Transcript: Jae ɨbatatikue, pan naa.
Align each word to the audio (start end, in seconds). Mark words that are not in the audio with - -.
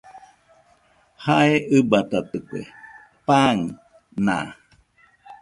Jae 1.23 1.55
ɨbatatikue, 1.77 2.61
pan 3.25 3.57
naa. 4.25 4.45